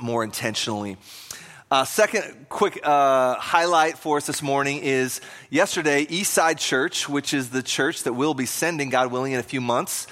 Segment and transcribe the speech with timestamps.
[0.00, 0.96] more intentionally.
[1.70, 7.50] Uh, second quick uh, highlight for us this morning is yesterday, Eastside Church, which is
[7.50, 10.08] the church that we'll be sending, God willing, in a few months,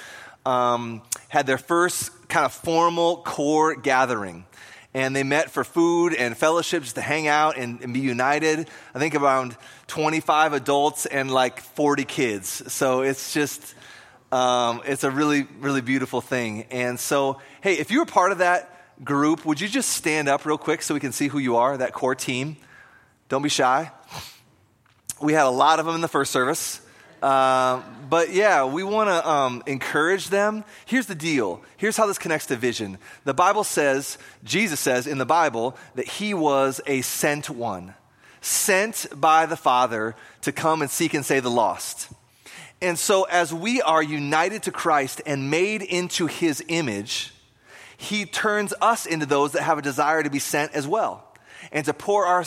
[0.47, 4.47] um, had their first kind of formal core gathering.
[4.95, 8.71] And they met for food and fellowships to hang out and, and be united.
[8.95, 9.57] I think around
[9.89, 12.73] 25 adults and like 40 kids.
[12.73, 13.75] So it's just,
[14.31, 16.67] um, it's a really, really beautiful thing.
[16.71, 20.45] And so, hey, if you were part of that, group, would you just stand up
[20.45, 22.57] real quick so we can see who you are, that core team?
[23.29, 23.91] Don't be shy.
[25.21, 26.81] We had a lot of them in the first service.
[27.23, 30.65] Uh, but yeah, we want to um, encourage them.
[30.87, 31.63] Here's the deal.
[31.77, 32.99] Here's how this connects to vision.
[33.25, 37.95] The Bible says, Jesus says in the Bible, that he was a sent one,
[38.41, 42.09] sent by the Father to come and seek and save the lost.
[42.81, 47.33] And so, as we are united to Christ and made into his image,
[47.99, 51.25] he turns us into those that have a desire to be sent as well
[51.73, 52.45] and to pour, our,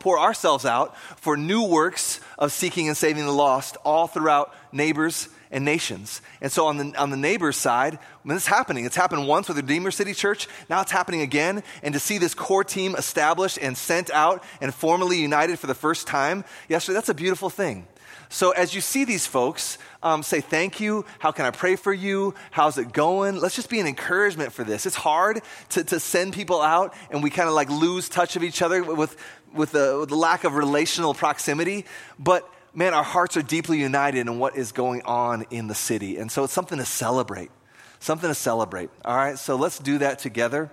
[0.00, 5.28] pour ourselves out for new works of seeking and saving the lost all throughout neighbors
[5.52, 6.20] and nations.
[6.40, 9.46] And so on the, on the neighbor's side, when this is happening, it's happened once
[9.46, 11.62] with the Redeemer City Church, now it's happening again.
[11.84, 15.74] And to see this core team established and sent out and formally united for the
[15.74, 17.86] first time yesterday, that's a beautiful thing.
[18.28, 21.04] So as you see these folks, um, say thank you.
[21.18, 22.34] How can I pray for you?
[22.50, 23.40] How's it going?
[23.40, 24.86] Let's just be an encouragement for this.
[24.86, 28.44] It's hard to, to send people out and we kind of like lose touch of
[28.44, 29.16] each other with,
[29.52, 31.86] with the, with the lack of relational proximity.
[32.18, 36.16] But man, our hearts are deeply united in what is going on in the city.
[36.16, 37.50] And so it's something to celebrate.
[37.98, 38.90] Something to celebrate.
[39.04, 40.70] All right, so let's do that together.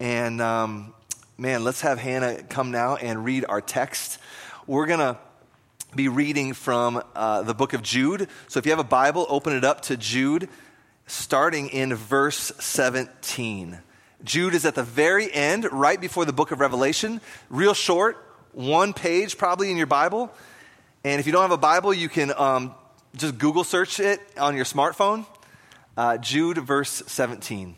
[0.00, 0.92] And um,
[1.38, 4.18] man, let's have Hannah come now and read our text.
[4.66, 5.18] We're going to
[5.96, 8.28] be reading from uh, the book of Jude.
[8.48, 10.48] So if you have a Bible, open it up to Jude,
[11.06, 13.78] starting in verse 17.
[14.22, 17.20] Jude is at the very end, right before the book of Revelation.
[17.48, 18.16] Real short,
[18.52, 20.32] one page probably in your Bible.
[21.04, 22.74] And if you don't have a Bible, you can um,
[23.14, 25.26] just Google search it on your smartphone.
[25.96, 27.76] Uh, Jude, verse 17.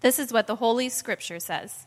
[0.00, 1.86] This is what the Holy Scripture says.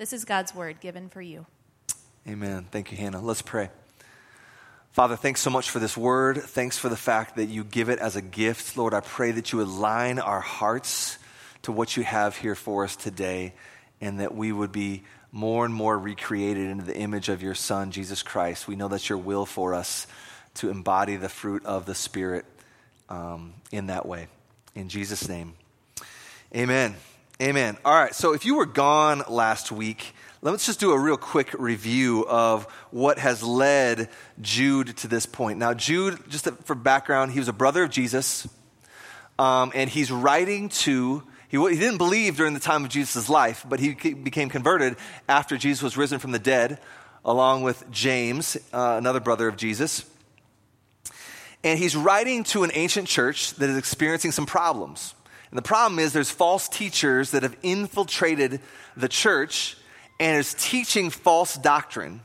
[0.00, 1.44] This is God's word given for you.
[2.26, 2.66] Amen.
[2.70, 3.20] Thank you, Hannah.
[3.20, 3.68] Let's pray.
[4.92, 6.38] Father, thanks so much for this word.
[6.38, 8.78] Thanks for the fact that you give it as a gift.
[8.78, 11.18] Lord, I pray that you align our hearts
[11.64, 13.52] to what you have here for us today
[14.00, 15.02] and that we would be
[15.32, 18.66] more and more recreated into the image of your Son, Jesus Christ.
[18.66, 20.06] We know that's your will for us
[20.54, 22.46] to embody the fruit of the Spirit
[23.10, 24.28] um, in that way.
[24.74, 25.52] In Jesus' name,
[26.56, 26.96] amen.
[27.40, 27.78] Amen.
[27.86, 31.54] All right, so if you were gone last week, let's just do a real quick
[31.54, 34.10] review of what has led
[34.42, 35.58] Jude to this point.
[35.58, 38.46] Now, Jude, just for background, he was a brother of Jesus,
[39.38, 41.22] um, and he's writing to.
[41.48, 44.96] He, he didn't believe during the time of Jesus' life, but he became converted
[45.26, 46.78] after Jesus was risen from the dead,
[47.24, 50.04] along with James, uh, another brother of Jesus.
[51.64, 55.14] And he's writing to an ancient church that is experiencing some problems.
[55.50, 58.60] And the problem is there's false teachers that have infiltrated
[58.96, 59.76] the church
[60.20, 62.20] and is teaching false doctrine,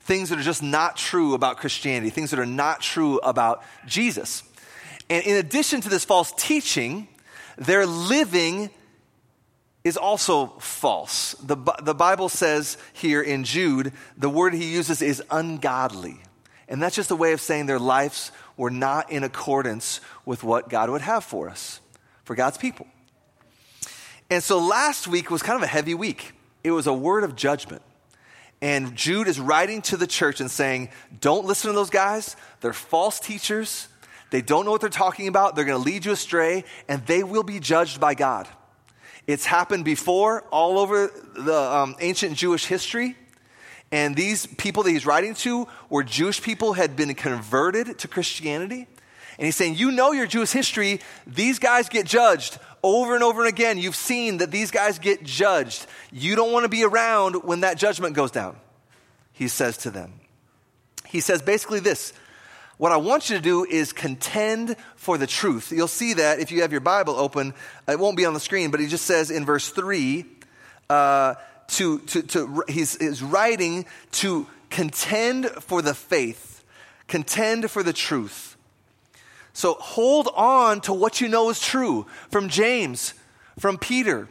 [0.00, 4.42] things that are just not true about Christianity, things that are not true about Jesus.
[5.10, 7.08] And in addition to this false teaching,
[7.58, 8.70] their living
[9.84, 11.34] is also false.
[11.42, 16.20] The, the Bible says here in Jude, the word he uses is ungodly.
[16.68, 20.70] And that's just a way of saying their lives were not in accordance with what
[20.70, 21.81] God would have for us
[22.24, 22.86] for God's people.
[24.30, 26.32] And so last week was kind of a heavy week.
[26.64, 27.82] It was a word of judgment.
[28.60, 32.36] And Jude is writing to the church and saying, Don't listen to those guys.
[32.60, 33.88] They're false teachers.
[34.30, 35.56] They don't know what they're talking about.
[35.56, 38.48] They're going to lead you astray, and they will be judged by God.
[39.26, 43.16] It's happened before all over the um, ancient Jewish history.
[43.90, 48.86] And these people that he's writing to were Jewish people had been converted to Christianity.
[49.42, 51.00] And he's saying, You know your Jewish history.
[51.26, 53.76] These guys get judged over and over and again.
[53.76, 55.84] You've seen that these guys get judged.
[56.12, 58.56] You don't want to be around when that judgment goes down,
[59.32, 60.12] he says to them.
[61.08, 62.12] He says basically this
[62.78, 65.72] What I want you to do is contend for the truth.
[65.72, 67.52] You'll see that if you have your Bible open.
[67.88, 70.24] It won't be on the screen, but he just says in verse 3
[70.88, 71.34] uh,
[71.66, 76.62] to, to, to he's, he's writing to contend for the faith,
[77.08, 78.51] contend for the truth.
[79.52, 83.14] So hold on to what you know is true from James,
[83.58, 84.28] from Peter,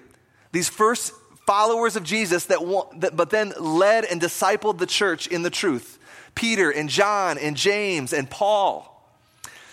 [0.52, 1.14] these first
[1.46, 2.60] followers of Jesus that,
[2.98, 6.00] that but then led and discipled the church in the truth.
[6.36, 8.88] Peter and John and James and Paul.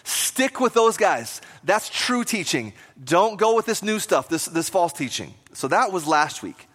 [0.04, 1.40] Stick with those guys.
[1.64, 2.72] That's true teaching.
[3.02, 5.34] Don't go with this new stuff, this, this false teaching.
[5.52, 6.66] So that was last week.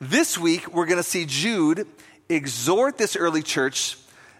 [0.00, 1.86] This week, we're going to see Jude
[2.28, 3.96] exhort this early church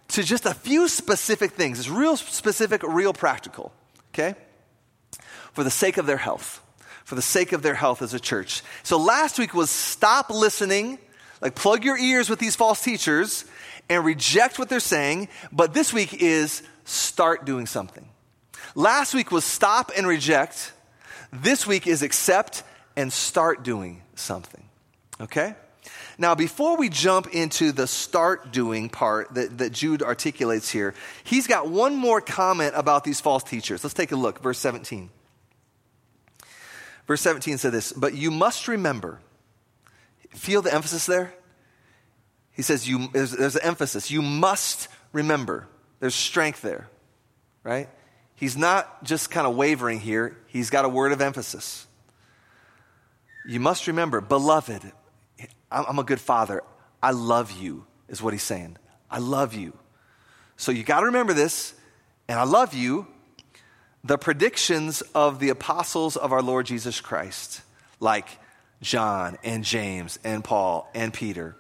[0.09, 1.79] to just a few specific things.
[1.79, 3.73] It's real specific, real practical,
[4.13, 4.35] okay?
[5.53, 6.61] For the sake of their health,
[7.05, 8.63] for the sake of their health as a church.
[8.83, 10.99] So last week was stop listening,
[11.41, 13.45] like plug your ears with these false teachers
[13.89, 15.29] and reject what they're saying.
[15.53, 18.09] But this week is start doing something.
[18.75, 20.73] Last week was stop and reject.
[21.33, 22.63] This week is accept
[22.97, 24.65] and start doing something.
[25.21, 25.55] Okay?
[26.17, 30.95] Now, before we jump into the start doing part that, that Jude articulates here,
[31.25, 33.83] he's got one more comment about these false teachers.
[33.83, 34.41] Let's take a look.
[34.41, 35.11] Verse 17.
[37.07, 39.21] Verse 17 said this, but you must remember.
[40.31, 41.35] Feel the emphasis there?
[42.53, 44.11] He says, you, there's, there's an emphasis.
[44.11, 45.67] You must remember.
[46.01, 46.89] There's strength there,
[47.63, 47.89] right?
[48.37, 51.87] He's not just kind of wavering here, he's got a word of emphasis.
[53.47, 54.91] You must remember, beloved,
[55.75, 56.63] I'm a good father.
[57.03, 58.77] I love you, is what he's saying.
[59.11, 59.77] I love you.
[60.57, 61.75] So you got to remember this,
[62.29, 63.07] and I love you.
[64.05, 67.63] The predictions of the apostles of our Lord Jesus Christ,
[68.01, 68.29] like
[68.83, 71.57] John and James and Paul and Peter,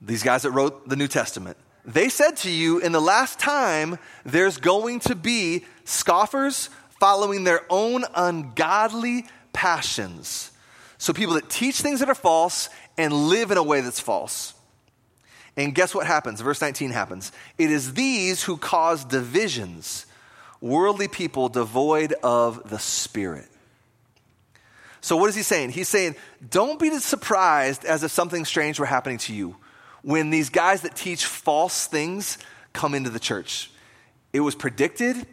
[0.00, 3.98] these guys that wrote the New Testament, they said to you, in the last time,
[4.24, 6.70] there's going to be scoffers
[7.00, 10.52] following their own ungodly passions.
[10.98, 14.54] So, people that teach things that are false and live in a way that's false.
[15.56, 16.40] And guess what happens?
[16.40, 17.32] Verse 19 happens.
[17.56, 20.06] It is these who cause divisions,
[20.60, 23.48] worldly people devoid of the Spirit.
[25.00, 25.70] So, what is he saying?
[25.70, 26.16] He's saying,
[26.50, 29.56] don't be surprised as if something strange were happening to you
[30.02, 32.38] when these guys that teach false things
[32.72, 33.70] come into the church.
[34.32, 35.26] It was predicted,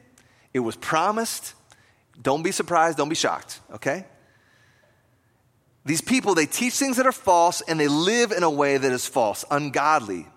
[0.54, 1.54] it was promised.
[2.22, 4.06] Don't be surprised, don't be shocked, okay?
[5.86, 8.92] These people, they teach things that are false and they live in a way that
[8.92, 10.28] is false, ungodly,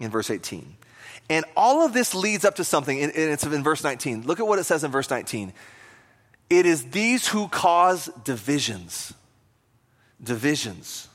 [0.00, 0.76] in verse 18.
[1.28, 4.26] And all of this leads up to something, and it's in verse 19.
[4.26, 5.52] Look at what it says in verse 19.
[6.50, 9.14] It is these who cause divisions.
[10.22, 11.08] Divisions.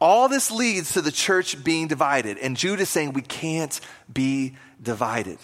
[0.00, 2.38] All this leads to the church being divided.
[2.38, 3.80] And Jude is saying we can't
[4.12, 5.38] be divided.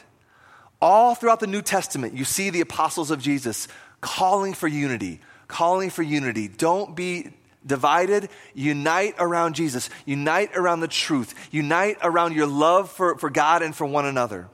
[0.81, 3.69] All throughout the New Testament, you see the apostles of Jesus
[4.01, 5.21] calling for unity,
[5.53, 6.49] calling for unity.
[6.49, 7.31] Don't be
[7.65, 8.29] divided.
[8.55, 9.91] Unite around Jesus.
[10.07, 11.35] Unite around the truth.
[11.53, 14.49] Unite around your love for, for God and for one another.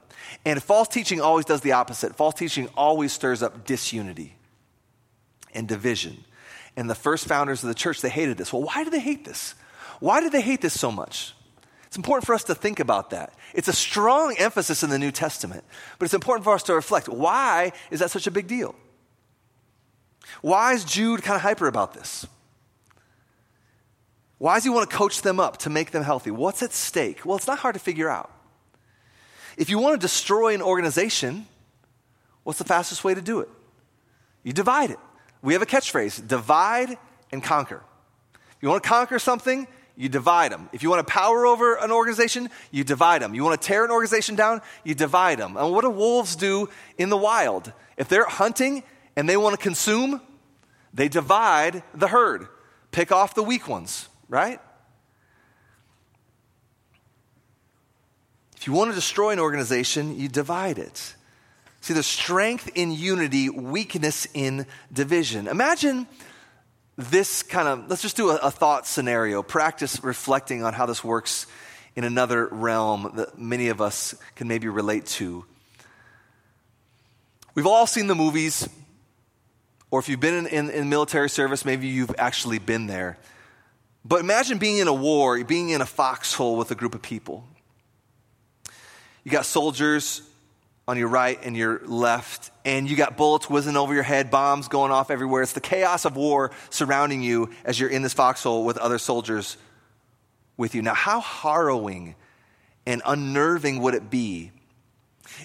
[0.45, 2.15] And false teaching always does the opposite.
[2.15, 4.35] False teaching always stirs up disunity
[5.53, 6.23] and division.
[6.75, 8.53] And the first founders of the church, they hated this.
[8.53, 9.55] Well, why do they hate this?
[9.99, 11.33] Why do they hate this so much?
[11.87, 13.33] It's important for us to think about that.
[13.55, 15.63] It's a strong emphasis in the New Testament,
[15.97, 18.75] but it's important for us to reflect why is that such a big deal?
[20.41, 22.25] Why is Jude kind of hyper about this?
[24.37, 26.31] Why does he want to coach them up to make them healthy?
[26.31, 27.25] What's at stake?
[27.25, 28.31] Well, it's not hard to figure out.
[29.57, 31.45] If you want to destroy an organization,
[32.43, 33.49] what's the fastest way to do it?
[34.43, 34.99] You divide it.
[35.41, 36.97] We have a catchphrase divide
[37.31, 37.83] and conquer.
[38.33, 40.69] If you want to conquer something, you divide them.
[40.71, 43.35] If you want to power over an organization, you divide them.
[43.35, 45.57] You want to tear an organization down, you divide them.
[45.57, 47.73] And what do wolves do in the wild?
[47.97, 48.83] If they're hunting
[49.17, 50.21] and they want to consume,
[50.93, 52.47] they divide the herd,
[52.91, 54.59] pick off the weak ones, right?
[58.57, 61.15] If you want to destroy an organization, you divide it.
[61.81, 65.47] See, there's strength in unity, weakness in division.
[65.47, 66.07] Imagine
[66.97, 71.01] this kind of, let's just do a, a, thought scenario, practice reflecting on how this
[71.01, 71.47] works
[71.95, 75.45] in another realm that many of us can maybe relate to.
[77.55, 78.67] We've all seen the movies,
[79.91, 83.17] or if you've been in, in, in military service, maybe you've actually been there.
[84.05, 87.43] But imagine being in a war, being in a foxhole with a group of people.
[89.23, 90.21] You got soldiers
[90.87, 94.67] on your right and your left, and you got bullets whizzing over your head, bombs
[94.67, 95.43] going off everywhere.
[95.43, 99.57] It's the chaos of war surrounding you as you're in this foxhole with other soldiers
[100.57, 100.81] with you.
[100.81, 102.15] Now, how harrowing
[102.85, 104.51] and unnerving would it be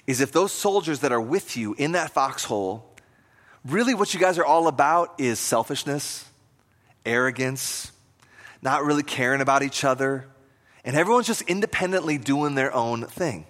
[0.07, 2.94] is if those soldiers that are with you in that foxhole,
[3.65, 6.25] really what you guys are all about is selfishness
[7.07, 7.93] arrogance,
[8.63, 10.27] not really caring about each other,
[10.85, 13.47] and everyone's just independently doing their own thing.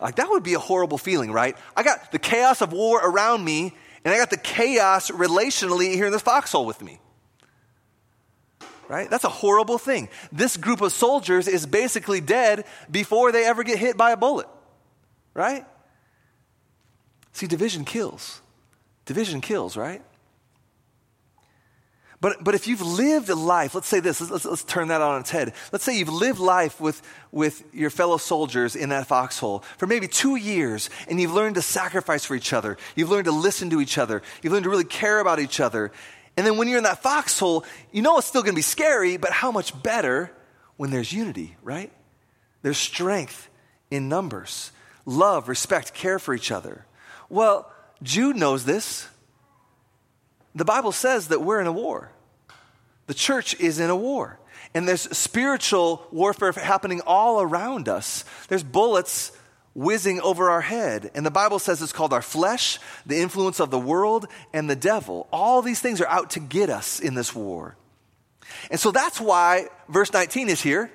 [0.00, 1.56] Like, that would be a horrible feeling, right?
[1.76, 3.72] I got the chaos of war around me,
[4.04, 6.98] and I got the chaos relationally here in this foxhole with me.
[8.86, 9.08] Right?
[9.08, 10.10] That's a horrible thing.
[10.30, 14.46] This group of soldiers is basically dead before they ever get hit by a bullet.
[15.32, 15.64] Right?
[17.32, 18.42] See, division kills.
[19.04, 20.02] Division kills, right?
[22.24, 25.20] But, but if you've lived a life, let's say this, let's, let's turn that on
[25.20, 25.52] its head.
[25.72, 30.08] Let's say you've lived life with, with your fellow soldiers in that foxhole for maybe
[30.08, 32.78] two years, and you've learned to sacrifice for each other.
[32.96, 34.22] You've learned to listen to each other.
[34.40, 35.92] You've learned to really care about each other.
[36.38, 39.18] And then when you're in that foxhole, you know it's still going to be scary,
[39.18, 40.30] but how much better
[40.78, 41.92] when there's unity, right?
[42.62, 43.50] There's strength
[43.90, 44.72] in numbers,
[45.04, 46.86] love, respect, care for each other.
[47.28, 47.70] Well,
[48.04, 49.08] Jude knows this.
[50.54, 52.12] The Bible says that we're in a war.
[53.08, 54.38] The church is in a war.
[54.74, 58.24] And there's spiritual warfare happening all around us.
[58.48, 59.32] There's bullets
[59.74, 61.10] whizzing over our head.
[61.14, 64.76] And the Bible says it's called our flesh, the influence of the world, and the
[64.76, 65.26] devil.
[65.32, 67.76] All these things are out to get us in this war.
[68.70, 70.90] And so that's why verse 19 is here.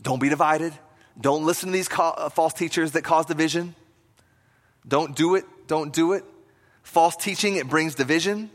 [0.00, 0.72] Don't be divided.
[1.20, 3.74] Don't listen to these false teachers that cause division.
[4.86, 5.44] Don't do it.
[5.70, 6.24] Don't do it.
[6.82, 8.50] False teaching, it brings division.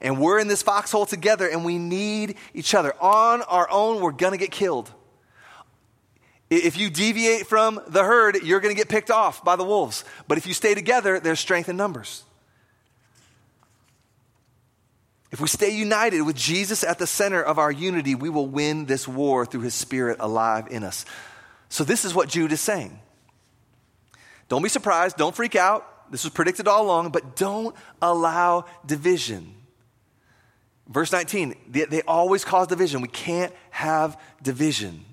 [0.00, 2.94] And we're in this foxhole together and we need each other.
[3.02, 4.88] On our own, we're going to get killed.
[6.50, 10.04] If you deviate from the herd, you're going to get picked off by the wolves.
[10.28, 12.22] But if you stay together, there's strength in numbers.
[15.32, 18.86] If we stay united with Jesus at the center of our unity, we will win
[18.86, 21.04] this war through his spirit alive in us.
[21.68, 23.00] So, this is what Jude is saying.
[24.48, 25.90] Don't be surprised, don't freak out.
[26.10, 29.54] This was predicted all along, but don't allow division.
[30.88, 33.00] Verse 19, they, they always cause division.
[33.00, 35.04] We can't have division.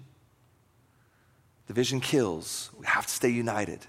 [1.68, 2.70] Division kills.
[2.78, 3.80] We have to stay united.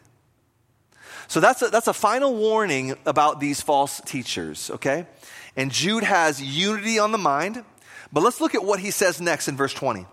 [1.26, 5.06] So that's a, that's a final warning about these false teachers, okay?
[5.56, 7.64] And Jude has unity on the mind.
[8.12, 10.06] But let's look at what he says next in verse 20.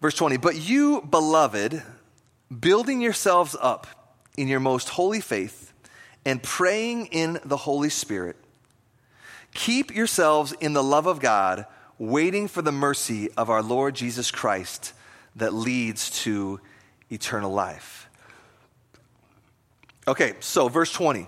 [0.00, 1.82] Verse 20, but you, beloved,
[2.60, 3.86] building yourselves up
[4.36, 5.72] in your most holy faith
[6.24, 8.36] and praying in the Holy Spirit
[9.56, 11.64] Keep yourselves in the love of God,
[11.98, 14.92] waiting for the mercy of our Lord Jesus Christ
[15.36, 16.60] that leads to
[17.10, 18.10] eternal life.
[20.06, 21.26] Okay, so verse 20,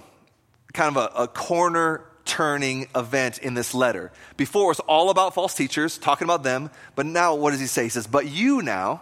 [0.74, 4.12] kind of a, a corner turning event in this letter.
[4.36, 7.84] Before it's all about false teachers, talking about them, but now what does he say?
[7.84, 9.00] He says, But you now,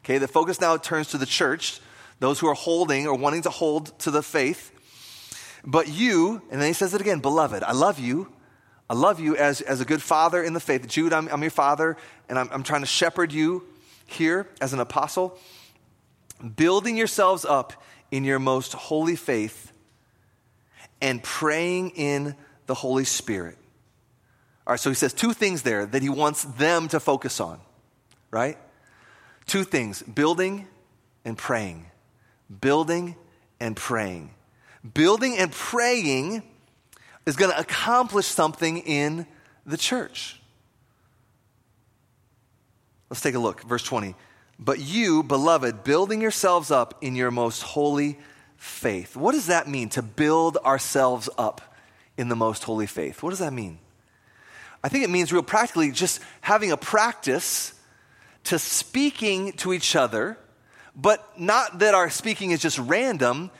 [0.00, 1.80] okay, the focus now turns to the church,
[2.24, 4.70] those who are holding or wanting to hold to the faith.
[5.64, 8.32] But you, and then he says it again, beloved, I love you
[8.88, 10.86] I love you as, as a good father in the faith.
[10.86, 11.96] Jude, I'm, I'm your father,
[12.28, 13.64] and I'm, I'm trying to shepherd you
[14.06, 15.38] here as an apostle.
[16.56, 17.72] Building yourselves up
[18.10, 19.72] in your most holy faith
[21.00, 23.56] and praying in the Holy Spirit.
[24.66, 27.60] All right, so he says two things there that he wants them to focus on,
[28.30, 28.58] right?
[29.46, 30.66] Two things building
[31.24, 31.86] and praying.
[32.60, 33.16] Building
[33.60, 34.30] and praying.
[34.92, 36.42] Building and praying
[37.26, 39.26] is going to accomplish something in
[39.64, 40.40] the church.
[43.08, 43.62] Let's take a look.
[43.62, 44.14] Verse 20.
[44.58, 48.18] But you, beloved, building yourselves up in your most holy
[48.56, 49.16] faith.
[49.16, 51.74] What does that mean to build ourselves up
[52.16, 53.22] in the most holy faith?
[53.22, 53.78] What does that mean?
[54.82, 57.72] I think it means, real practically, just having a practice
[58.44, 60.38] to speaking to each other,
[60.96, 63.50] but not that our speaking is just random.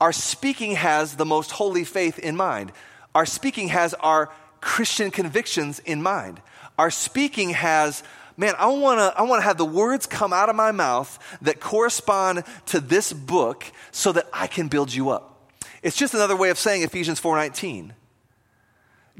[0.00, 2.72] Our speaking has the most holy faith in mind.
[3.14, 6.40] Our speaking has our Christian convictions in mind.
[6.78, 8.02] Our speaking has,
[8.36, 11.18] man, I want to I want to have the words come out of my mouth
[11.42, 15.52] that correspond to this book so that I can build you up.
[15.82, 17.92] It's just another way of saying Ephesians 4:19.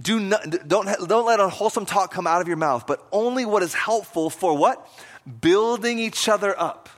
[0.01, 3.63] Do not, don't, don't let unwholesome talk come out of your mouth, but only what
[3.63, 4.89] is helpful for what?
[5.41, 6.89] Building each other up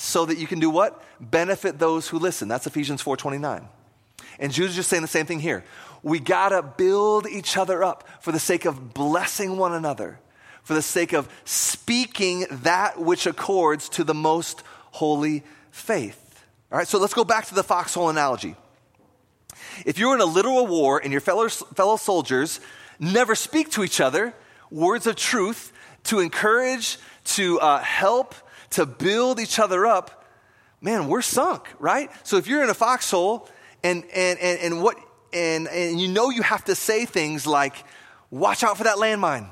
[0.00, 1.02] so that you can do what?
[1.20, 2.46] Benefit those who listen.
[2.46, 3.68] That's Ephesians 4:29.
[4.38, 5.64] And Jude's just saying the same thing here
[6.04, 10.20] we got to build each other up for the sake of blessing one another,
[10.62, 14.62] for the sake of speaking that which accords to the most
[14.92, 16.44] holy faith.
[16.70, 18.54] All right, so let's go back to the foxhole analogy.
[19.84, 22.60] If you're in a literal war and your fellow, fellow soldiers
[23.00, 24.32] never speak to each other
[24.70, 25.72] words of truth
[26.04, 28.36] to encourage, to uh, help,
[28.70, 30.24] to build each other up,
[30.80, 32.10] man, we're sunk, right?
[32.24, 33.48] So if you're in a foxhole
[33.82, 34.96] and, and, and, and what
[35.32, 37.74] and, and you know you have to say things like,
[38.30, 39.48] watch out for that landmine.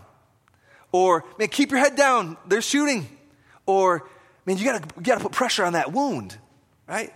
[0.92, 3.08] Or, man, keep your head down, they're shooting.
[3.66, 4.08] Or,
[4.46, 6.36] man, you gotta, you gotta put pressure on that wound,
[6.86, 7.12] right?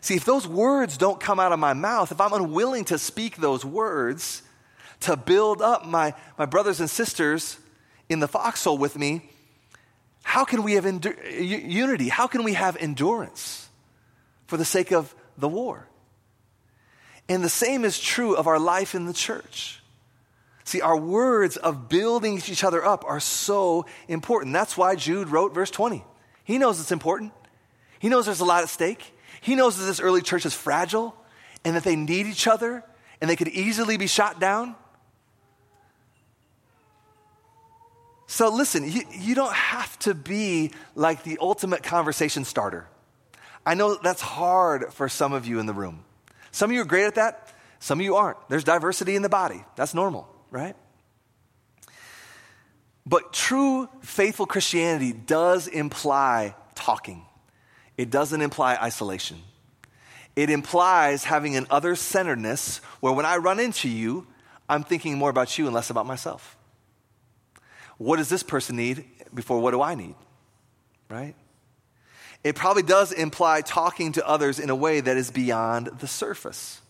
[0.00, 3.36] See, if those words don't come out of my mouth, if I'm unwilling to speak
[3.36, 4.42] those words
[5.00, 7.58] to build up my, my brothers and sisters
[8.08, 9.29] in the foxhole with me,
[10.22, 11.16] how can we have endu-
[11.68, 12.08] unity?
[12.08, 13.68] How can we have endurance
[14.46, 15.86] for the sake of the war?
[17.28, 19.80] And the same is true of our life in the church.
[20.64, 24.52] See, our words of building each other up are so important.
[24.52, 26.04] That's why Jude wrote verse 20.
[26.44, 27.32] He knows it's important.
[27.98, 29.14] He knows there's a lot at stake.
[29.40, 31.14] He knows that this early church is fragile
[31.64, 32.84] and that they need each other
[33.20, 34.74] and they could easily be shot down.
[38.30, 42.86] So, listen, you, you don't have to be like the ultimate conversation starter.
[43.66, 46.04] I know that's hard for some of you in the room.
[46.52, 48.38] Some of you are great at that, some of you aren't.
[48.48, 49.64] There's diversity in the body.
[49.74, 50.76] That's normal, right?
[53.04, 57.26] But true faithful Christianity does imply talking,
[57.98, 59.38] it doesn't imply isolation.
[60.36, 64.28] It implies having an other centeredness where when I run into you,
[64.68, 66.56] I'm thinking more about you and less about myself.
[68.00, 69.04] What does this person need
[69.34, 70.14] before what do I need?
[71.10, 71.34] Right?
[72.42, 76.80] it probably does imply talking to others in a way that is beyond the surface.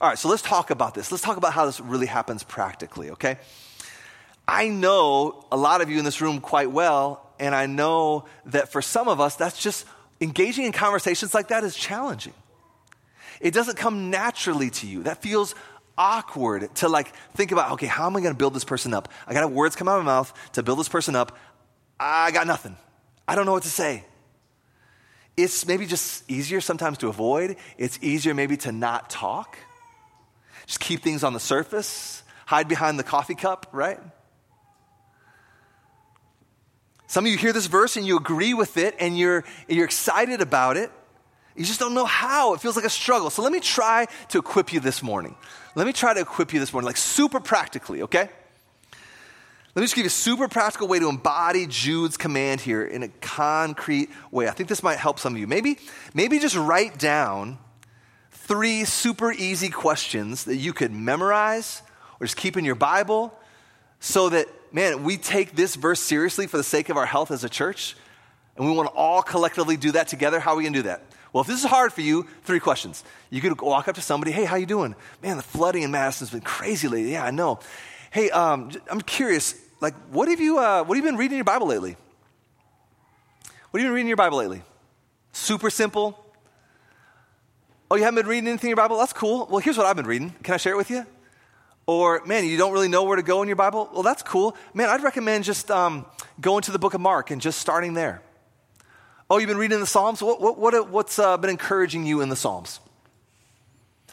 [0.00, 1.12] All right, so let's talk about this.
[1.12, 3.38] Let's talk about how this really happens practically, okay?
[4.48, 8.72] I know a lot of you in this room quite well, and I know that
[8.72, 9.86] for some of us, that's just
[10.20, 12.34] engaging in conversations like that is challenging.
[13.40, 15.04] It doesn't come naturally to you.
[15.04, 15.54] That feels
[15.96, 19.08] awkward to like think about, okay, how am I going to build this person up?
[19.26, 21.36] I got words come out of my mouth to build this person up.
[21.98, 22.76] I got nothing.
[23.26, 24.04] I don't know what to say.
[25.36, 27.56] It's maybe just easier sometimes to avoid.
[27.78, 29.56] It's easier maybe to not talk.
[30.66, 33.98] Just keep things on the surface, hide behind the coffee cup, right?
[37.06, 40.40] Some of you hear this verse and you agree with it and you're, you're excited
[40.40, 40.90] about it.
[41.56, 42.54] You just don't know how.
[42.54, 43.30] It feels like a struggle.
[43.30, 45.36] So let me try to equip you this morning.
[45.74, 48.28] Let me try to equip you this morning, like super practically, okay?
[49.74, 53.02] Let me just give you a super practical way to embody Jude's command here in
[53.02, 54.46] a concrete way.
[54.46, 55.46] I think this might help some of you.
[55.46, 55.78] Maybe,
[56.12, 57.58] maybe just write down
[58.30, 61.80] three super easy questions that you could memorize
[62.20, 63.32] or just keep in your Bible
[63.98, 67.42] so that, man, we take this verse seriously for the sake of our health as
[67.42, 67.96] a church.
[68.56, 70.38] And we want to all collectively do that together.
[70.38, 71.02] How are we going to do that?
[71.32, 73.04] Well, if this is hard for you, three questions.
[73.30, 74.94] You could walk up to somebody, hey, how you doing?
[75.22, 77.12] Man, the flooding in Madison's been crazy lately.
[77.12, 77.58] Yeah, I know.
[78.10, 81.38] Hey, um, I'm curious, like, what have you, uh, what have you been reading in
[81.38, 81.96] your Bible lately?
[83.70, 84.62] What have you been reading in your Bible lately?
[85.32, 86.22] Super simple.
[87.90, 88.98] Oh, you haven't been reading anything in your Bible?
[88.98, 89.46] That's cool.
[89.50, 90.34] Well, here's what I've been reading.
[90.42, 91.06] Can I share it with you?
[91.86, 93.88] Or, man, you don't really know where to go in your Bible?
[93.92, 94.54] Well, that's cool.
[94.74, 96.04] Man, I'd recommend just um,
[96.40, 98.20] going to the book of Mark and just starting there.
[99.32, 100.22] Oh, you've been reading the Psalms?
[100.22, 102.80] What, what, what what's uh, been encouraging you in the Psalms?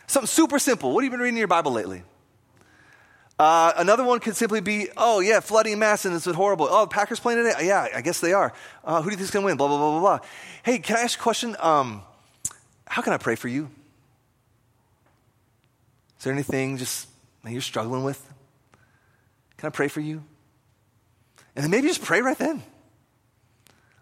[0.08, 0.94] Something super simple.
[0.94, 2.04] What have you been reading in your Bible lately?
[3.38, 6.70] Uh, another one could simply be, oh, yeah, flooding in Madison, it's been horrible.
[6.72, 7.68] Oh, the Packers playing today?
[7.68, 8.54] Yeah, I guess they are.
[8.82, 9.58] Uh, who do you think is going to win?
[9.58, 10.28] Blah, blah, blah, blah, blah.
[10.64, 11.58] Hey, can I ask a question?
[11.60, 12.02] Um,
[12.88, 13.70] how can I pray for you?
[16.18, 17.10] Is there anything just
[17.44, 18.26] that you're struggling with?
[19.58, 20.24] Can I pray for you?
[21.58, 22.64] And then maybe just pray right then.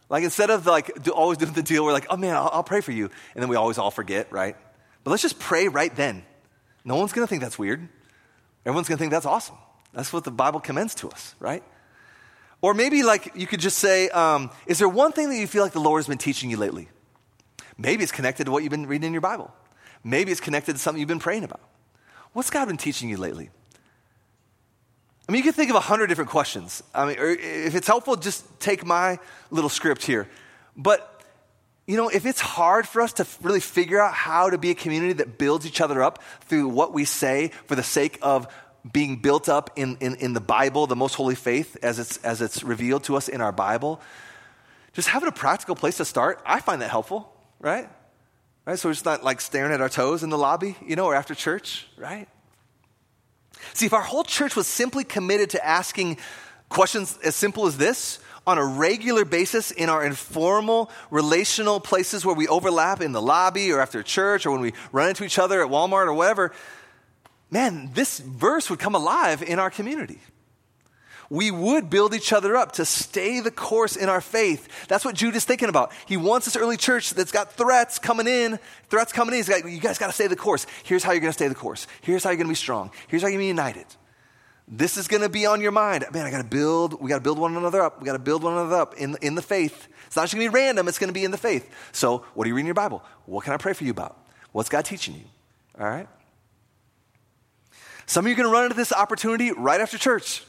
[0.09, 2.63] Like instead of like do, always doing the deal, we're like, oh man, I'll, I'll
[2.63, 3.05] pray for you.
[3.33, 4.55] And then we always all forget, right?
[5.03, 6.23] But let's just pray right then.
[6.85, 7.87] No one's going to think that's weird.
[8.65, 9.57] Everyone's going to think that's awesome.
[9.93, 11.63] That's what the Bible commends to us, right?
[12.61, 15.63] Or maybe like you could just say, um, is there one thing that you feel
[15.63, 16.87] like the Lord has been teaching you lately?
[17.77, 19.53] Maybe it's connected to what you've been reading in your Bible.
[20.03, 21.61] Maybe it's connected to something you've been praying about.
[22.33, 23.49] What's God been teaching you lately?
[25.27, 26.81] I mean, you can think of a hundred different questions.
[26.95, 29.19] I mean, if it's helpful, just take my
[29.51, 30.29] little script here.
[30.75, 31.13] But
[31.87, 34.75] you know, if it's hard for us to really figure out how to be a
[34.75, 38.47] community that builds each other up through what we say for the sake of
[38.91, 42.41] being built up in, in, in the Bible, the most holy faith as it's, as
[42.41, 44.01] it's revealed to us in our Bible,
[44.93, 47.89] just having a practical place to start, I find that helpful, right?
[48.65, 48.77] Right?
[48.77, 51.15] So we're just not like staring at our toes in the lobby, you know, or
[51.15, 52.27] after church, right?
[53.73, 56.17] See, if our whole church was simply committed to asking
[56.69, 62.33] questions as simple as this, on a regular basis in our informal relational places where
[62.33, 65.61] we overlap in the lobby or after church or when we run into each other
[65.61, 66.53] at Walmart or whatever,
[67.51, 70.21] man, this verse would come alive in our community.
[71.29, 74.87] We would build each other up to stay the course in our faith.
[74.87, 75.91] That's what Jude is thinking about.
[76.05, 78.59] He wants this early church that's got threats coming in.
[78.89, 79.39] Threats coming in.
[79.39, 80.65] He's got, you guys got to stay the course.
[80.83, 81.87] Here's how you're going to stay the course.
[82.01, 82.91] Here's how you're going to be strong.
[83.07, 83.85] Here's how you're going to be united.
[84.69, 86.05] This is going to be on your mind.
[86.13, 88.01] Man, I got to build, we got to build one another up.
[88.01, 89.87] We got to build one another up in, in the faith.
[90.07, 91.69] It's not just going to be random, it's going to be in the faith.
[91.91, 93.03] So, what are you reading in your Bible?
[93.25, 94.17] What can I pray for you about?
[94.51, 95.23] What's God teaching you?
[95.79, 96.07] All right?
[98.05, 100.43] Some of you are going to run into this opportunity right after church.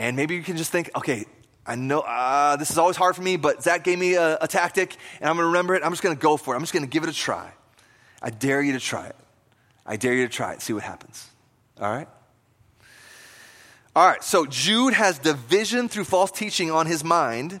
[0.00, 1.26] And maybe you can just think, okay,
[1.66, 4.48] I know uh, this is always hard for me, but Zach gave me a, a
[4.48, 5.82] tactic, and I'm going to remember it.
[5.84, 6.56] I'm just going to go for it.
[6.56, 7.52] I'm just going to give it a try.
[8.22, 9.16] I dare you to try it.
[9.84, 10.62] I dare you to try it.
[10.62, 11.28] See what happens.
[11.78, 12.08] All right?
[13.94, 17.60] All right, so Jude has division through false teaching on his mind.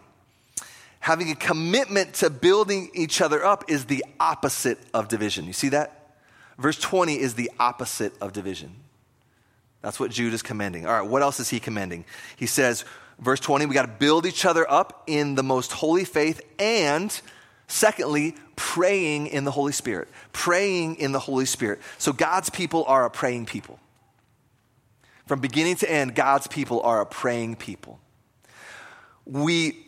[1.00, 5.44] Having a commitment to building each other up is the opposite of division.
[5.44, 6.14] You see that?
[6.56, 8.76] Verse 20 is the opposite of division.
[9.82, 10.86] That's what Jude is commending.
[10.86, 12.04] All right, what else is he commending?
[12.36, 12.84] He says,
[13.18, 17.18] verse 20, we got to build each other up in the most holy faith and
[17.70, 20.08] secondly, praying in the Holy Spirit.
[20.32, 21.80] Praying in the Holy Spirit.
[21.98, 23.78] So God's people are a praying people.
[25.26, 28.00] From beginning to end, God's people are a praying people.
[29.24, 29.86] We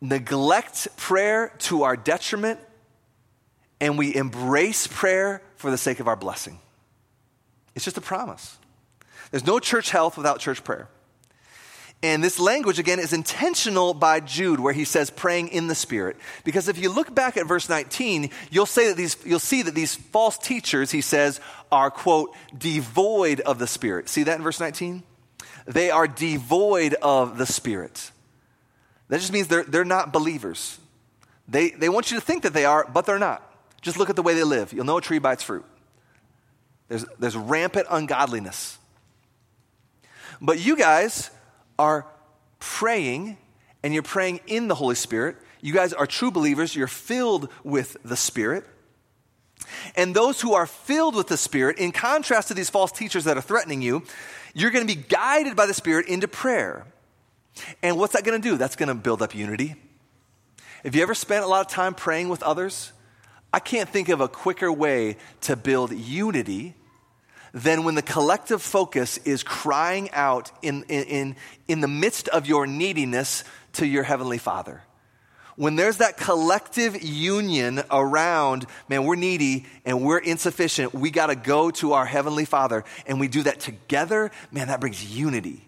[0.00, 2.60] neglect prayer to our detriment
[3.80, 6.60] and we embrace prayer for the sake of our blessing.
[7.74, 8.56] It's just a promise.
[9.30, 10.88] There's no church health without church prayer.
[12.04, 16.18] And this language, again, is intentional by Jude, where he says praying in the Spirit.
[16.44, 19.74] Because if you look back at verse 19, you'll, say that these, you'll see that
[19.74, 21.40] these false teachers, he says,
[21.72, 24.10] are, quote, devoid of the Spirit.
[24.10, 25.02] See that in verse 19?
[25.66, 28.10] They are devoid of the Spirit.
[29.08, 30.78] That just means they're, they're not believers.
[31.48, 33.50] They, they want you to think that they are, but they're not.
[33.80, 34.74] Just look at the way they live.
[34.74, 35.64] You'll know a tree by its fruit.
[36.88, 38.78] There's, there's rampant ungodliness.
[40.44, 41.30] But you guys
[41.78, 42.06] are
[42.58, 43.38] praying,
[43.82, 45.36] and you're praying in the Holy Spirit.
[45.62, 46.76] You guys are true believers.
[46.76, 48.66] You're filled with the Spirit.
[49.96, 53.38] And those who are filled with the Spirit, in contrast to these false teachers that
[53.38, 54.02] are threatening you,
[54.52, 56.84] you're going to be guided by the Spirit into prayer.
[57.82, 58.58] And what's that going to do?
[58.58, 59.76] That's going to build up unity.
[60.84, 62.92] Have you ever spent a lot of time praying with others?
[63.50, 66.74] I can't think of a quicker way to build unity
[67.54, 71.36] than when the collective focus is crying out in, in,
[71.68, 74.82] in the midst of your neediness to your Heavenly Father.
[75.54, 81.36] When there's that collective union around, man, we're needy and we're insufficient, we got to
[81.36, 85.64] go to our Heavenly Father, and we do that together, man, that brings unity.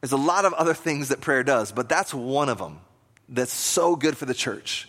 [0.00, 2.80] There's a lot of other things that prayer does, but that's one of them
[3.28, 4.88] that's so good for the church.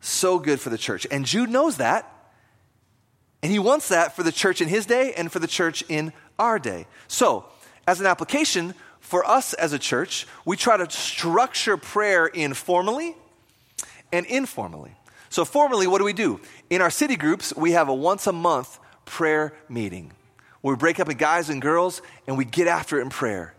[0.00, 1.04] So good for the church.
[1.10, 2.14] And Jude knows that.
[3.42, 6.12] And he wants that for the church in his day and for the church in
[6.38, 6.86] our day.
[7.06, 7.46] So,
[7.86, 13.14] as an application, for us as a church, we try to structure prayer informally
[14.12, 14.94] and informally.
[15.30, 16.40] So, formally, what do we do?
[16.68, 20.12] In our city groups, we have a once a month prayer meeting
[20.60, 23.54] where we break up in guys and girls and we get after it in prayer.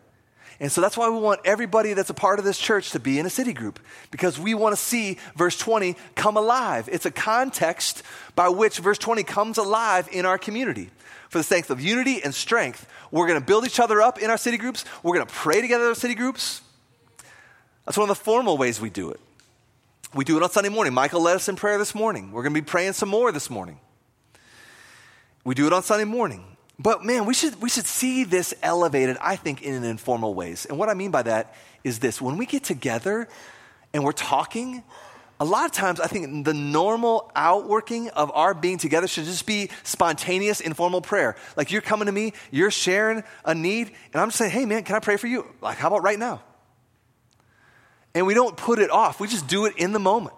[0.62, 3.17] And so that's why we want everybody that's a part of this church to be
[3.17, 3.80] in a city group
[4.12, 6.89] because we want to see verse 20 come alive.
[6.91, 8.04] It's a context
[8.36, 10.89] by which verse 20 comes alive in our community.
[11.30, 14.30] For the sake of unity and strength, we're going to build each other up in
[14.30, 14.84] our city groups.
[15.02, 16.62] We're going to pray together in our city groups.
[17.86, 19.19] That's one of the formal ways we do it.
[20.13, 20.93] We do it on Sunday morning.
[20.93, 22.32] Michael led us in prayer this morning.
[22.32, 23.80] We're going to be praying some more this morning.
[25.45, 26.43] We do it on Sunday morning.
[26.79, 30.65] But man, we should, we should see this elevated, I think, in informal ways.
[30.65, 33.27] And what I mean by that is this when we get together
[33.93, 34.83] and we're talking,
[35.41, 39.45] a lot of times I think the normal outworking of our being together should just
[39.45, 41.35] be spontaneous, informal prayer.
[41.57, 44.83] Like you're coming to me, you're sharing a need, and I'm just saying, hey man,
[44.83, 45.45] can I pray for you?
[45.61, 46.41] Like, how about right now?
[48.15, 50.35] And we don't put it off, we just do it in the moment.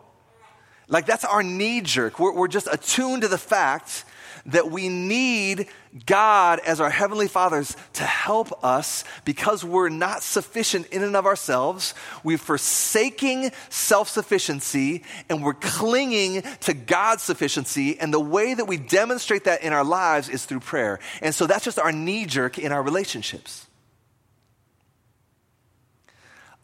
[0.87, 2.19] Like that's our knee jerk.
[2.19, 4.05] We're, we're just attuned to the fact
[4.47, 5.67] that we need
[6.05, 11.25] God as our Heavenly Fathers to help us because we're not sufficient in and of
[11.25, 11.93] ourselves.
[12.23, 17.99] We're forsaking self sufficiency and we're clinging to God's sufficiency.
[17.99, 20.99] And the way that we demonstrate that in our lives is through prayer.
[21.21, 23.67] And so that's just our knee jerk in our relationships.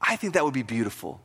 [0.02, 1.22] I think that would be beautiful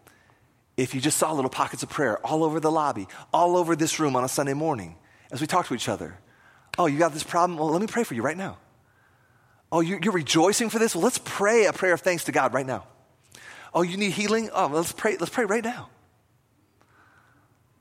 [0.76, 4.00] if you just saw little pockets of prayer all over the lobby, all over this
[4.00, 4.96] room on a Sunday morning
[5.30, 6.18] as we talk to each other.
[6.78, 7.58] Oh, you got this problem?
[7.58, 8.58] Well, let me pray for you right now.
[9.70, 10.94] Oh, you're rejoicing for this?
[10.94, 12.84] Well, let's pray a prayer of thanks to God right now.
[13.74, 14.50] Oh, you need healing?
[14.52, 15.88] Oh, let's pray, let's pray right now.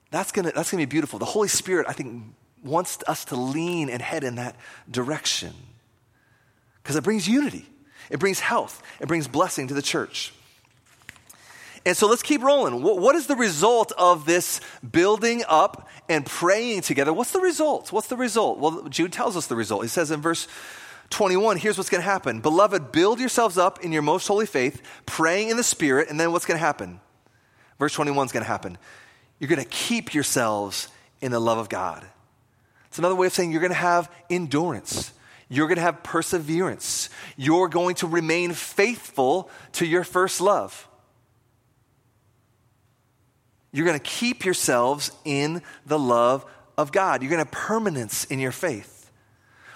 [0.10, 1.19] That's gonna, that's gonna be beautiful.
[1.19, 4.56] The Holy Spirit, I think, wants us to lean and head in that
[4.89, 5.54] direction.
[6.82, 7.65] Because it brings unity,
[8.10, 10.34] it brings health, it brings blessing to the church.
[11.84, 12.84] And so let's keep rolling.
[12.84, 17.12] What is the result of this building up and praying together?
[17.12, 17.91] What's the result?
[17.91, 18.60] What's the result?
[18.60, 19.82] Well, Jude tells us the result.
[19.82, 20.48] He says in verse
[21.10, 22.39] 21, here's what's going to happen.
[22.39, 26.32] Beloved, build yourselves up in your most holy faith, praying in the Spirit, and then
[26.32, 27.00] what's going to happen?
[27.80, 28.78] Verse 21 is going to happen.
[29.39, 30.88] You're going to keep yourselves
[31.20, 32.06] in the love of God.
[32.89, 35.13] It's another way of saying you're going to have endurance.
[35.50, 37.10] You're going to have perseverance.
[37.38, 40.88] You're going to remain faithful to your first love.
[43.71, 46.45] You're going to keep yourselves in the love
[46.77, 47.21] of God.
[47.21, 49.12] You're going to have permanence in your faith.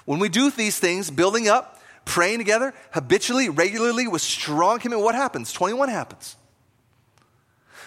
[0.05, 5.15] When we do these things, building up, praying together, habitually, regularly, with strong commitment, what
[5.15, 5.51] happens?
[5.51, 6.35] 21 happens.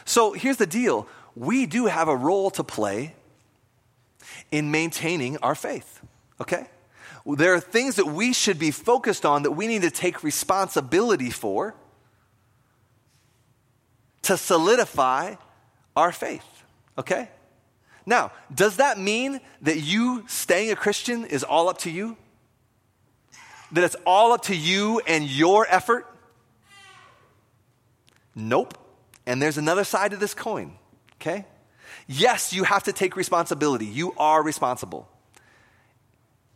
[0.05, 3.15] So here's the deal we do have a role to play
[4.51, 6.01] in maintaining our faith,
[6.41, 6.67] okay?
[7.27, 11.31] There are things that we should be focused on that we need to take responsibility
[11.31, 11.75] for
[14.23, 15.35] to solidify
[15.99, 16.47] our faith,
[16.97, 17.29] okay?
[18.07, 22.17] Now, does that mean that you staying a Christian is all up to you?
[23.73, 26.07] That it's all up to you and your effort?
[28.35, 28.79] Nope.
[29.27, 30.79] And there's another side to this coin,
[31.17, 31.45] okay?
[32.07, 33.85] Yes, you have to take responsibility.
[33.85, 35.09] You are responsible.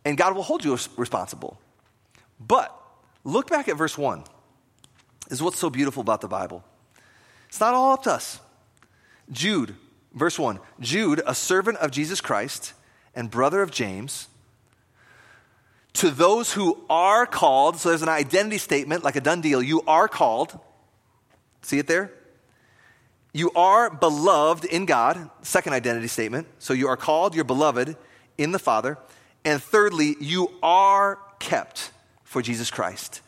[0.05, 1.59] And God will hold you responsible.
[2.39, 2.75] But
[3.23, 4.23] look back at verse 1.
[5.27, 6.63] This is what's so beautiful about the Bible.
[7.49, 8.39] It's not all up to us.
[9.31, 9.75] Jude,
[10.13, 12.73] verse 1 Jude, a servant of Jesus Christ
[13.15, 14.27] and brother of James,
[15.93, 19.61] to those who are called, so there's an identity statement, like a done deal.
[19.61, 20.59] You are called.
[21.61, 22.11] See it there?
[23.31, 26.47] You are beloved in God, second identity statement.
[26.59, 27.95] So you are called, you're beloved
[28.37, 28.97] in the Father.
[29.45, 31.91] And thirdly, you are kept
[32.23, 33.21] for Jesus Christ.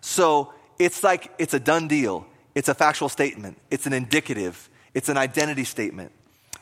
[0.00, 2.26] So it's like it's a done deal.
[2.54, 3.58] It's a factual statement.
[3.70, 4.68] It's an indicative.
[4.96, 6.10] It's an identity statement.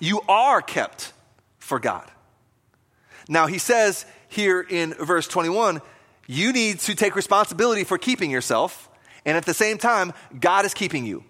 [0.00, 1.12] You are kept
[1.60, 2.10] for God.
[3.28, 5.80] Now, he says here in verse 21
[6.26, 8.88] you need to take responsibility for keeping yourself,
[9.24, 11.22] and at the same time, God is keeping you.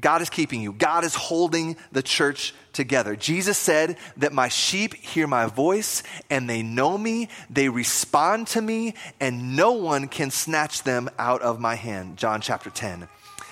[0.00, 0.72] God is keeping you.
[0.72, 3.16] God is holding the church together.
[3.16, 8.60] Jesus said that my sheep hear my voice and they know me, they respond to
[8.60, 12.18] me, and no one can snatch them out of my hand.
[12.18, 13.08] John chapter 10.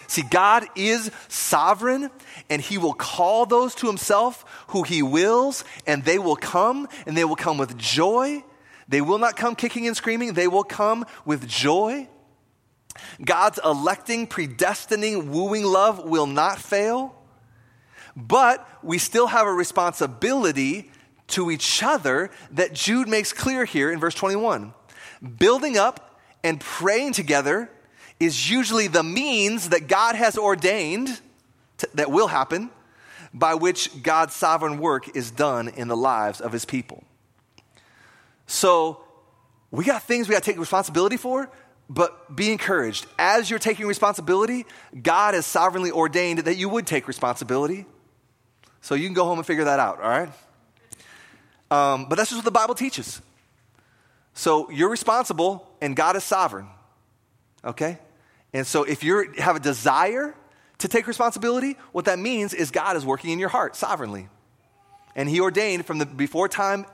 [0.06, 2.10] See, God is sovereign
[2.50, 7.16] and he will call those to himself who he wills, and they will come and
[7.16, 8.44] they will come with joy.
[8.86, 12.08] They will not come kicking and screaming, they will come with joy.
[13.24, 17.14] God's electing, predestining, wooing love will not fail,
[18.16, 20.90] but we still have a responsibility
[21.28, 24.74] to each other that Jude makes clear here in verse 21.
[25.38, 27.70] Building up and praying together
[28.20, 31.20] is usually the means that God has ordained
[31.78, 32.70] to, that will happen
[33.32, 37.02] by which God's sovereign work is done in the lives of his people.
[38.46, 39.00] So,
[39.70, 41.50] we got things we got to take responsibility for,
[41.88, 43.06] but be encouraged.
[43.18, 44.66] As you're taking responsibility,
[45.00, 47.86] God has sovereignly ordained that you would take responsibility.
[48.80, 50.30] So you can go home and figure that out, all right?
[51.70, 53.20] Um, but that's just what the Bible teaches.
[54.34, 56.66] So you're responsible, and God is sovereign,
[57.64, 57.98] okay?
[58.52, 60.34] And so if you have a desire
[60.78, 64.28] to take responsibility, what that means is God is working in your heart sovereignly.
[65.14, 66.86] And He ordained from the before time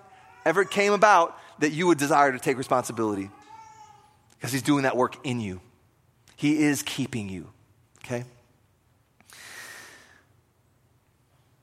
[0.44, 3.30] ever came about that you would desire to take responsibility
[4.40, 5.60] because He's doing that work in you.
[6.36, 7.50] He is keeping you,
[8.04, 8.24] okay?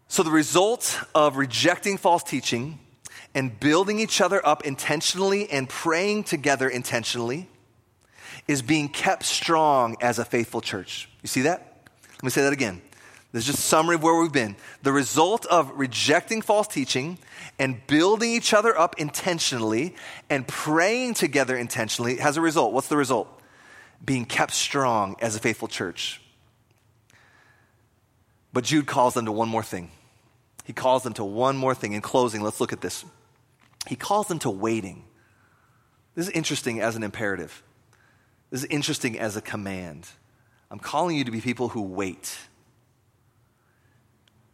[0.08, 2.80] So, the result of rejecting false teaching
[3.34, 7.50] and building each other up intentionally and praying together intentionally
[8.48, 11.10] is being kept strong as a faithful church.
[11.22, 11.90] You see that?
[12.14, 12.82] Let me say that again.
[13.32, 14.56] This is just summary of where we've been.
[14.84, 17.18] The result of rejecting false teaching
[17.60, 19.96] and building each other up intentionally
[20.30, 22.74] and praying together intentionally has a result.
[22.74, 23.28] What's the result?
[24.04, 26.22] Being kept strong as a faithful church.
[28.54, 29.92] But Jude calls them to one more thing.
[30.64, 31.94] He calls them to one more thing.
[31.94, 33.06] In closing, let's look at this.
[33.88, 35.04] He calls them to waiting.
[36.16, 37.62] This is interesting as an imperative.
[38.50, 40.08] This is interesting as a command.
[40.72, 42.36] I'm calling you to be people who wait.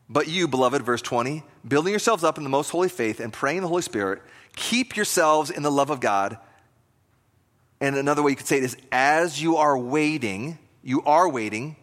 [0.09, 3.61] But you, beloved, verse 20, building yourselves up in the most holy faith and praying
[3.61, 4.21] the Holy Spirit,
[4.55, 6.37] keep yourselves in the love of God.
[7.79, 11.75] And another way you could say it is as you are waiting, you are waiting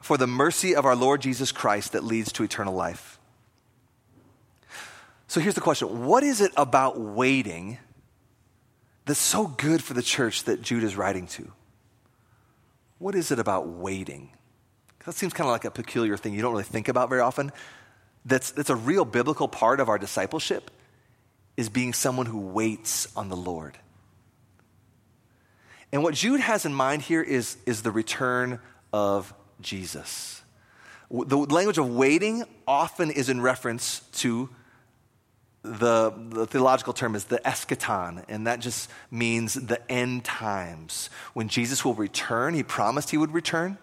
[0.00, 3.18] for the mercy of our Lord Jesus Christ that leads to eternal life.
[5.26, 7.78] So here's the question What is it about waiting
[9.06, 11.50] that's so good for the church that Jude is writing to?
[12.98, 14.30] What is it about waiting?
[15.06, 17.52] That seems kind of like a peculiar thing you don't really think about very often.
[18.24, 20.70] that's, that's a real biblical part of our discipleship
[21.56, 23.78] is being someone who waits on the Lord.
[25.92, 28.58] And what Jude has in mind here is, is the return
[28.92, 30.42] of Jesus.
[31.10, 34.48] The language of waiting often is in reference to
[35.62, 41.08] the, the, theological term is the eschaton, and that just means the end times.
[41.32, 43.78] When Jesus will return, he promised he would return,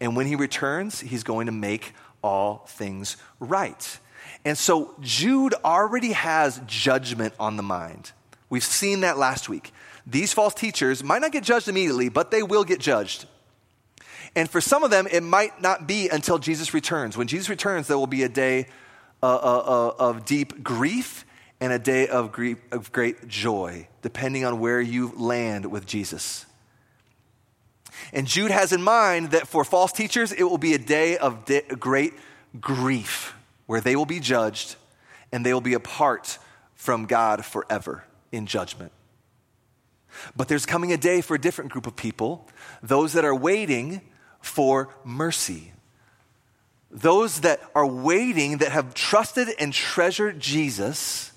[0.00, 3.98] and when he returns, he's going to make all things right.
[4.44, 8.12] And so Jude already has judgment on the mind.
[8.50, 9.72] We've seen that last week.
[10.06, 13.26] These false teachers might not get judged immediately, but they will get judged.
[14.36, 17.16] And for some of them, it might not be until Jesus returns.
[17.16, 18.66] When Jesus returns, there will be a day
[19.22, 21.24] uh, uh, uh, of deep grief
[21.60, 26.44] and a day of, grief, of great joy, depending on where you land with Jesus.
[28.12, 31.44] And Jude has in mind that for false teachers, it will be a day of
[31.44, 32.14] de- great
[32.60, 33.34] grief
[33.66, 34.76] where they will be judged
[35.32, 36.38] and they will be apart
[36.74, 38.92] from God forever in judgment.
[40.36, 42.48] But there's coming a day for a different group of people,
[42.82, 44.00] those that are waiting
[44.40, 45.72] for mercy
[46.94, 51.32] those that are waiting, that have trusted and treasured Jesus,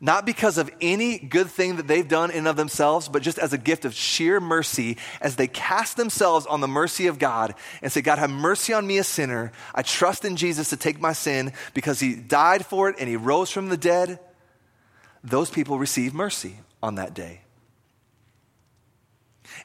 [0.00, 3.52] not because of any good thing that they've done in of themselves, but just as
[3.52, 7.90] a gift of sheer mercy, as they cast themselves on the mercy of God and
[7.90, 9.52] say, God, have mercy on me, a sinner.
[9.74, 13.16] I trust in Jesus to take my sin because he died for it and he
[13.16, 14.18] rose from the dead.
[15.24, 17.40] Those people receive mercy on that day.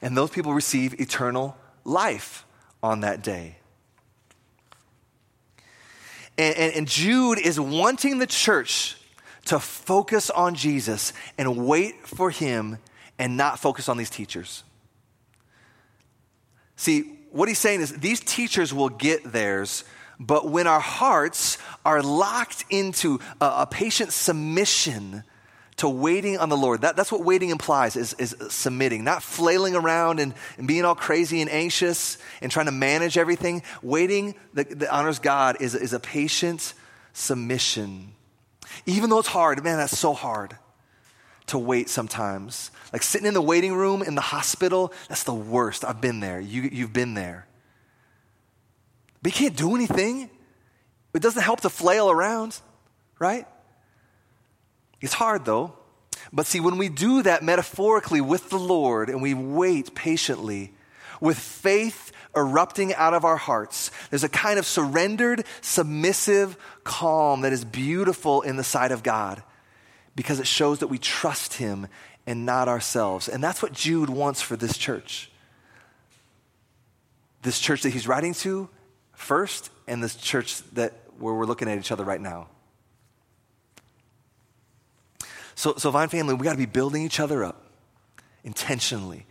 [0.02, 2.46] And those people receive eternal life
[2.82, 3.58] on that day.
[6.38, 8.96] And, and, and Jude is wanting the church
[9.46, 12.78] to focus on Jesus and wait for him
[13.18, 14.64] and not focus on these teachers.
[16.76, 17.02] See,
[17.32, 19.84] what he's saying is these teachers will get theirs,
[20.20, 25.24] but when our hearts are locked into a, a patient submission
[25.78, 26.82] to waiting on the Lord.
[26.82, 30.94] That, that's what waiting implies is, is submitting, not flailing around and, and being all
[30.94, 33.64] crazy and anxious and trying to manage everything.
[33.82, 36.76] Waiting that, honors God is, is a patient
[37.14, 38.14] submission.
[38.86, 40.58] Even though it's hard, man, that's so hard
[41.48, 42.72] to wait sometimes.
[42.94, 45.84] Like sitting in the waiting room in the hospital, that's the worst.
[45.84, 46.40] I've been there.
[46.40, 47.48] You, you've been there.
[49.22, 50.30] But you can't do anything.
[51.14, 52.60] It doesn't help to flail around,
[53.20, 53.46] right?
[55.02, 55.74] It's hard though.
[56.32, 60.74] But see, when we do that metaphorically with the Lord and we wait patiently,
[61.20, 67.54] with faith erupting out of our hearts, there's a kind of surrendered, submissive calm that
[67.54, 69.44] is beautiful in the sight of God
[70.16, 71.88] because it shows that we trust Him
[72.26, 73.28] and not ourselves.
[73.28, 75.32] And that's what Jude wants for this church.
[77.42, 78.70] This church that he's writing to
[79.14, 82.48] first, and this church that where we're looking at each other right now.
[85.56, 87.64] So, so Vine family, we got to be building each other up
[88.44, 89.26] intentionally.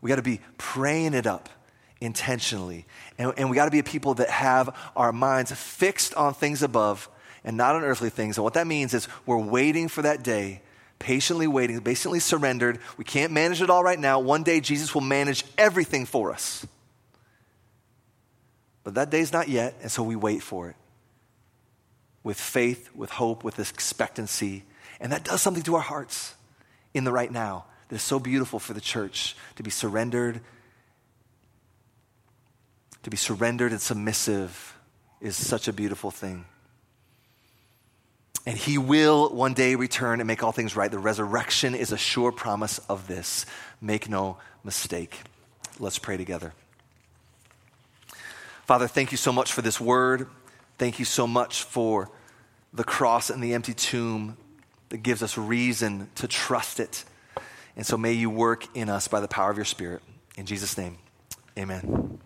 [0.00, 1.48] We got to be praying it up
[2.02, 2.86] intentionally.
[3.18, 6.62] And, and we got to be a people that have our minds fixed on things
[6.62, 7.08] above
[7.44, 8.36] and not on earthly things.
[8.36, 10.62] And what that means is we're waiting for that day,
[10.98, 12.78] patiently waiting, basically surrendered.
[12.96, 14.20] We can't manage it all right now.
[14.20, 16.66] One day, Jesus will manage everything for us.
[18.84, 20.76] But that day's not yet, and so we wait for it
[22.24, 24.64] with faith, with hope, with expectancy
[25.02, 26.34] and that does something to our hearts
[26.94, 30.40] in the right now that is so beautiful for the church to be surrendered.
[33.04, 34.76] To be surrendered and submissive
[35.20, 36.44] is such a beautiful thing.
[38.44, 40.90] And he will one day return and make all things right.
[40.90, 43.46] The resurrection is a sure promise of this.
[43.80, 45.20] Make no mistake.
[45.78, 46.52] Let's pray together.
[48.66, 50.28] Father, thank you so much for this word.
[50.78, 52.10] Thank you so much for
[52.72, 54.36] the cross and the empty tomb
[54.88, 57.04] that gives us reason to trust it.
[57.76, 60.02] And so may you work in us by the power of your Spirit.
[60.36, 60.98] In Jesus' name,
[61.56, 62.18] amen.